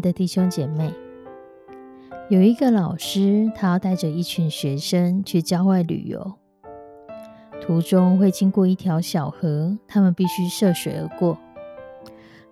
[0.00, 0.92] 的弟兄姐妹，
[2.28, 6.34] 有一个老师，他要带着一群学生去郊外旅游，
[7.60, 11.38] 途中会经过一条小河，他们必须涉水而过。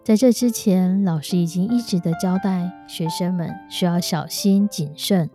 [0.03, 5.29] 在这之前，老师已经一直的交代学生们需要小心谨慎。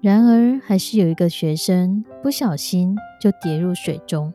[0.00, 4.32] 然而，还是有一个学生不小心就跌入水中，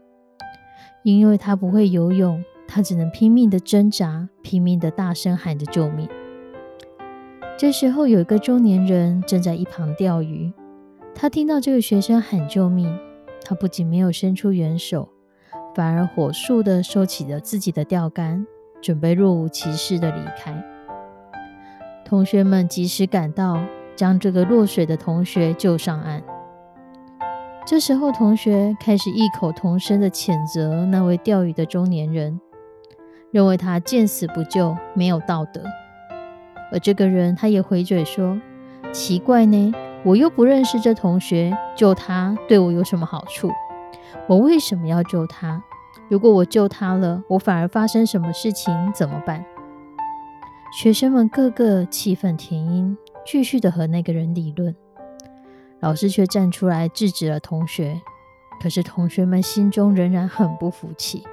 [1.03, 6.07] 因为他不会游泳，他只能拼命的挣扎，拼命的大声喊着救命。
[7.57, 10.51] 这时候，有一个中年人正在一旁钓鱼。
[11.13, 12.93] 他听到这个学生喊救命，
[13.45, 15.07] 他不仅没有伸出援手，
[15.73, 18.45] 反而火速的收起了自己的钓竿，
[18.81, 20.61] 准备若无其事的离开。
[22.03, 23.57] 同学们及时赶到，
[23.95, 26.21] 将这个落水的同学救上岸。
[27.65, 32.37] 这时候，同学开始异口同声的谴责那位钓鱼的中年人，
[33.31, 35.63] 认为他见死不救，没有道德。
[36.71, 38.39] 而这个人他也回嘴说
[38.91, 43.51] ：“奇怪呢，我又不认识这同学，救他对我有什么好处？
[44.27, 45.63] 我为什么要救他？
[46.09, 49.43] 如果我救他了，我反而发生什么事情怎么办？”
[50.81, 54.75] 学生们个个气愤填膺，继续的和那个人理论。
[55.79, 58.01] 老师却站出来制止了同学。
[58.61, 61.23] 可是同学们心中仍然很不服气。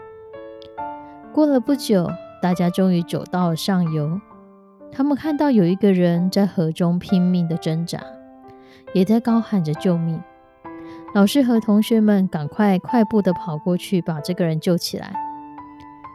[1.33, 2.11] 过了不久，
[2.43, 4.21] 大家终于走到了上游。
[4.95, 7.99] 他们看到有一个人在河中拼命的挣扎，
[8.93, 10.21] 也在高喊着救命。
[11.15, 15.15] 老师和同学们赶快快步的跑过去，把这个人救起来，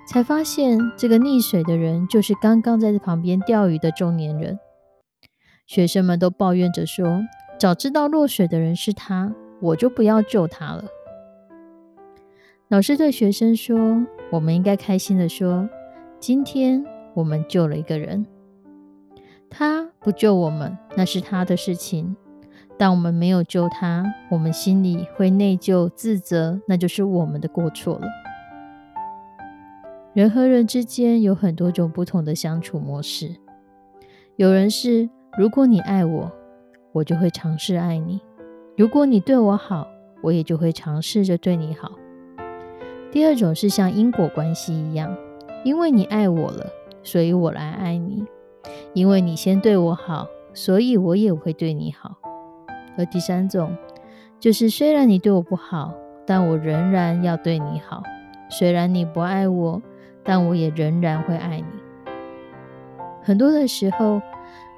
[0.08, 4.60] 才发现这个溺水的人就是刚刚在旁边钓鱼的中年人。
[5.66, 7.24] 学生们都抱怨着说
[7.59, 10.86] ：“早知道落水的人是他，我就不要救他了。”
[12.70, 15.68] 老师对学生说：“我们应该开心的说，
[16.20, 18.26] 今天我们救了一个人。”
[19.50, 22.16] 他不救我们，那是他的事情；
[22.78, 28.08] 但我们没有救他，我们心里会内疚、自责，那就是我们的过错了。
[30.13, 33.35] 人和人之间有很多种不同的相处模式。
[34.35, 36.31] 有人是，如果你爱我，
[36.91, 38.19] 我就会尝试爱你；
[38.75, 39.88] 如果你对我好，
[40.22, 41.91] 我也就会尝试着对你好。
[43.12, 45.16] 第二种是像因果关系一样，
[45.64, 46.66] 因为你爱我了，
[47.03, 48.25] 所以我来爱你。
[48.94, 52.17] 因为你先对我好，所以我也会对你好。
[52.97, 53.75] 而第三种，
[54.39, 55.94] 就是虽然你对我不好，
[56.25, 58.01] 但我仍然要对你好；
[58.50, 59.81] 虽然你不爱我，
[60.23, 61.66] 但我也仍然会爱你。
[63.22, 64.22] 很多的时候，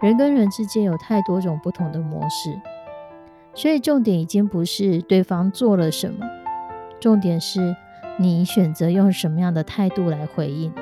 [0.01, 2.59] 人跟人之间有太多种不同的模式，
[3.53, 6.25] 所以重点已经不是对方做了什么，
[6.99, 7.75] 重点是
[8.17, 10.73] 你选择用什么样的态度来回应。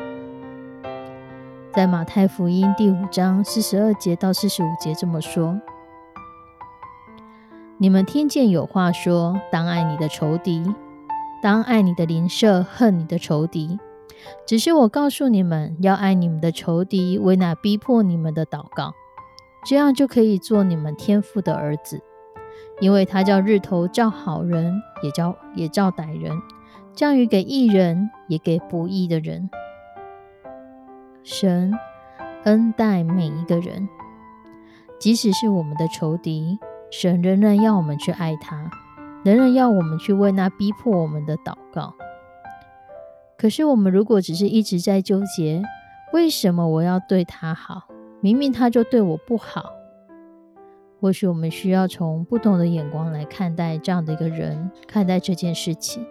[1.78, 5.62] 在马太福音第五章四十二节到四十五节这么说
[7.78, 10.64] ：“你们听见有话说，当爱你的仇敌，
[11.40, 13.78] 当爱你的邻舍，恨你的仇敌。
[14.48, 18.96] 只是我告诉你们，要爱你们的仇敌，为那逼迫你们的祷告，
[19.64, 22.02] 这样就可以做你们天父的儿子。
[22.80, 26.42] 因为他叫日头照好人，也叫也照歹人，
[26.96, 29.48] 降雨给义人，也给不义的人。”
[31.30, 31.74] 神
[32.46, 33.90] 恩待每一个人，
[34.98, 36.58] 即使是我们的仇敌，
[36.90, 38.72] 神仍然要我们去爱他，
[39.26, 41.94] 仍然要我们去为那逼迫我们的祷告。
[43.38, 45.62] 可是，我们如果只是一直在纠结，
[46.14, 47.90] 为什么我要对他好，
[48.22, 49.74] 明明他就对我不好？
[51.02, 56.08] 或许我们需要从不同的眼光来看待这样的一个人，看待这件事情。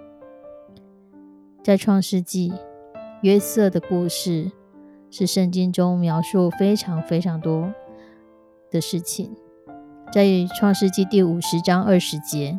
[1.65, 2.53] 在创世纪，
[3.23, 4.53] 约瑟的故事。
[5.11, 7.73] 是圣经中描述非常非常多
[8.71, 9.35] 的事情，
[10.13, 10.27] 在
[10.59, 12.59] 创世纪第五十章二十节，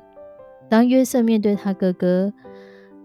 [0.70, 2.34] 当约瑟面对他哥哥，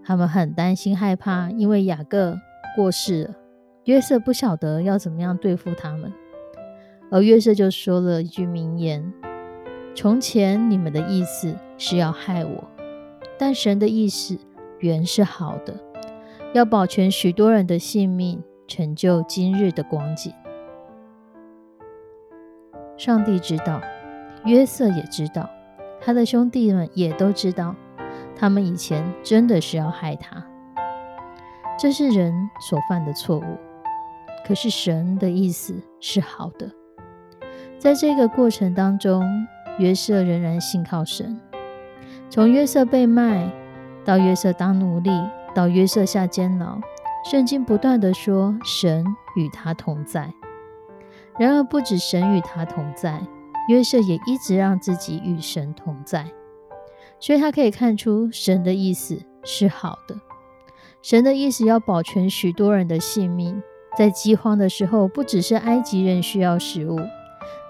[0.03, 2.37] 他们很担心害怕，因为雅各
[2.75, 3.35] 过世了，
[3.85, 6.11] 约瑟不晓得要怎么样对付他们。
[7.11, 9.13] 而约瑟就说了一句名言
[9.93, 12.63] ：“从前你们的意思是要害我，
[13.37, 14.37] 但神的意思
[14.79, 15.75] 原是好的，
[16.53, 18.41] 要保全许多人的性命，
[18.73, 20.33] 成就今日的光景。”
[22.97, 23.79] 上帝知道，
[24.45, 25.47] 约瑟也知道，
[26.01, 27.75] 他的兄弟们也都知道，
[28.35, 30.43] 他们以前真的是要害他。
[31.77, 32.33] 这是人
[32.67, 33.57] 所犯的错误，
[34.43, 36.71] 可是神的意思是好的。
[37.77, 39.23] 在这个过程当中，
[39.77, 41.39] 约瑟仍然信靠神。
[42.27, 43.51] 从约瑟被卖，
[44.03, 45.11] 到约瑟当奴隶，
[45.53, 46.79] 到约瑟下监牢，
[47.23, 49.05] 圣经不断的说神
[49.35, 50.33] 与他同在。
[51.39, 53.25] 然而，不止神与他同在，
[53.69, 56.27] 约瑟也一直让自己与神同在。
[57.19, 60.15] 所以他可以看出神的意思是好的。
[61.01, 63.63] 神的意思要保全许多人的性命，
[63.97, 66.99] 在饥荒的时候，不只是埃及人需要食物。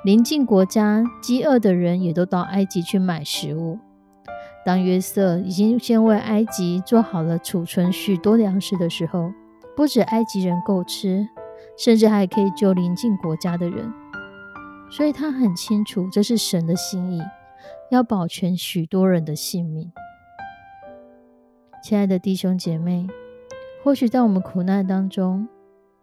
[0.04, 3.80] 邻近国家饥饿的人也都到埃及去买食物。
[4.66, 9.32] 当约瑟已经先为埃及做好了储存许多粮食的时候，
[9.76, 11.28] 不止埃及人够吃，
[11.78, 13.92] 甚至还可以救邻近国家的人。
[14.90, 17.22] 所以他很清楚这是神的心意，
[17.90, 19.92] 要保全许多人的性命。
[21.84, 23.08] 亲爱的弟兄姐妹，
[23.84, 25.48] 或许在我们苦难当中，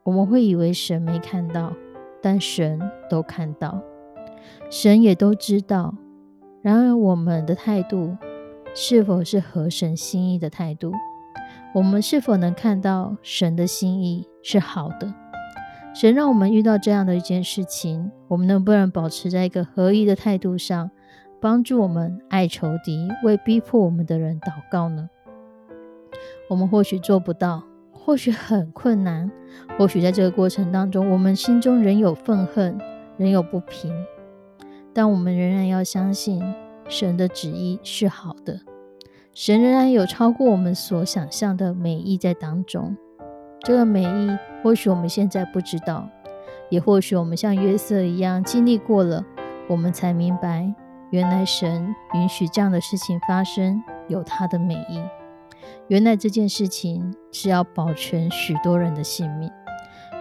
[0.03, 1.73] 我们会以为神没看到，
[2.21, 3.81] 但神都看到。
[4.69, 5.95] 神也都知道，
[6.63, 8.17] 然而我们的态度
[8.75, 10.93] 是否是合神心意的态度？
[11.73, 15.15] 我们是否能看到神的心意是好的？
[15.95, 20.91] 神让我们遇到这样的一件事情，我们能不能保持在一个合一的态度上，
[21.41, 25.09] 帮助我们爱仇敌，为逼迫我们的人祷告呢？
[26.49, 27.63] 我们或许做不到，
[27.93, 29.31] 或许很困难，
[29.79, 32.77] 或许在这个过程当中，我们心中仍有愤恨，
[33.17, 33.93] 仍有不平。
[34.93, 36.43] 但我们仍然要相信
[36.89, 38.61] 神的旨意是好的，
[39.43, 42.95] 神仍然有超过我们所想象的美意在当中。
[43.63, 46.07] 这个美意或许我们现在不知道，
[46.69, 49.25] 也或许我们像约瑟一样经历过了，
[49.67, 50.71] 我们才明白，
[51.09, 55.01] 原来神允许这样的事情发生有他的美意。
[55.89, 59.51] 原来这件事情是要保全许多人的性命。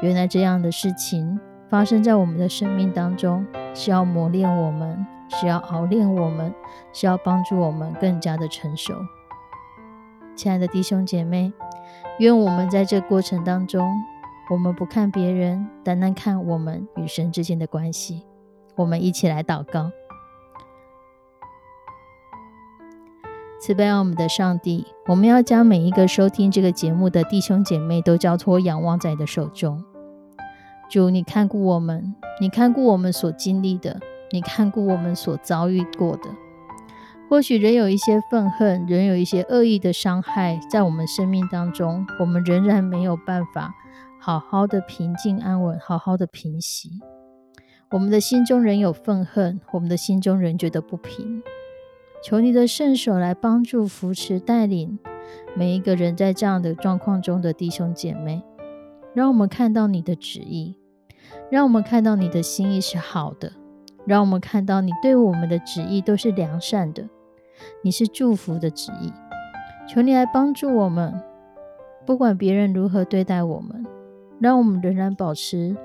[0.02, 1.38] 原来这样的事情
[1.68, 3.46] 发生在我们的生命当中。
[3.76, 6.54] 是要磨练我们，是要熬练我们，
[6.92, 8.94] 是要帮助我们更加的成熟。
[10.36, 11.54] 亲爱的弟兄姐妹，
[12.20, 13.90] 愿我们在这过程当中，
[14.50, 18.26] 我们不看别人，单单看我们与神之间的关系。
[18.76, 19.92] 我们一起来祷告：
[23.60, 29.84] 慈悲我们的上帝，我们要将每一个收听这个节目的弟兄姐妹都交托仰望在你的手中。
[30.90, 32.16] 主，你看顾我们。
[32.42, 34.00] 你看顾我们所经历的，
[34.32, 36.30] 你看过我们所遭遇过的，
[37.30, 43.74] 或许仍有一些愤恨，仍有一些恶意的伤害在我们生命当中，我们仍然没有办法
[44.20, 46.90] 好好的平静安稳，好好的平息。
[47.92, 51.42] 我们的心中仍有愤恨，我们的心中仍觉得不平。
[52.22, 55.00] 求你的圣手来帮助、扶持、带领
[55.56, 58.44] 每一个人在这样的状况中的弟兄姐妹，
[59.16, 60.76] 让我们看到你的旨意。
[61.52, 63.54] 让我们看到你的心意是好的，
[64.10, 67.08] 让我们看到你对我们的旨意都是良善的，
[67.84, 69.14] 你是祝福的旨意。
[69.88, 71.22] 求你来帮助我们，
[72.08, 73.86] 不管别人如何对待我们，
[74.40, 75.78] 让我们仍然保持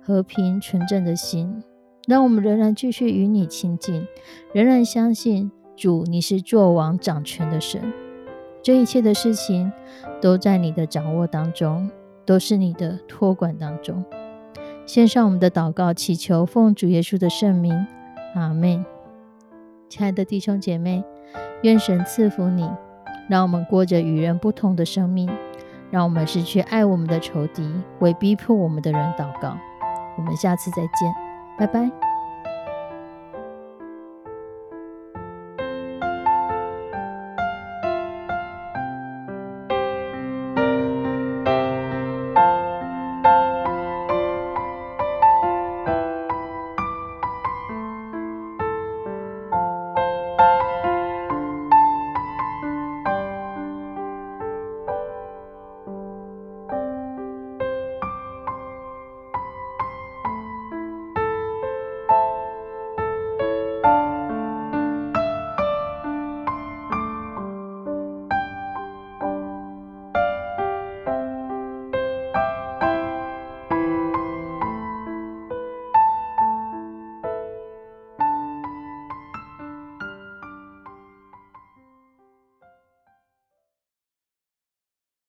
[0.00, 1.60] 和平纯正的心，
[2.06, 4.06] 让我们仍然继续与你亲近，
[4.52, 7.92] 仍然相信主你是作王掌权的神，
[8.62, 9.72] 这一切的事情
[10.20, 11.90] 都在你的掌握当中，
[12.24, 14.04] 都是你的托管当中。
[14.84, 17.86] 献上我们的祷告，祈求奉主耶稣的圣名，
[18.34, 18.84] 阿门。
[19.88, 21.02] 亲爱的弟兄姐妹，
[21.62, 22.68] 愿神赐福你，
[23.28, 25.30] 让我们过着与人不同的生命，
[25.90, 27.70] 让我们失去爱我们的仇敌，
[28.00, 29.56] 为逼迫我们的人祷告。
[30.18, 31.14] 我们下次再见，
[31.56, 32.11] 拜拜。